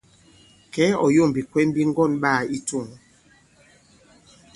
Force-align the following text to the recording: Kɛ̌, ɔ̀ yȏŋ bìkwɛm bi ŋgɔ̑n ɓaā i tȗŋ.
Kɛ̌, 0.73 0.87
ɔ̀ 1.03 1.11
yȏŋ 1.15 1.29
bìkwɛm 1.35 1.67
bi 1.75 1.81
ŋgɔ̑n 1.89 2.11
ɓaā 2.21 2.41
i 2.55 2.57
tȗŋ. 2.67 2.87